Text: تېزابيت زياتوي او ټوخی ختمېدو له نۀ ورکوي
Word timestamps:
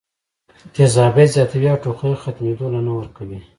تېزابيت 0.75 1.29
زياتوي 1.33 1.67
او 1.73 1.77
ټوخی 1.83 2.11
ختمېدو 2.23 2.65
له 2.73 2.79
نۀ 2.85 2.91
ورکوي 2.99 3.39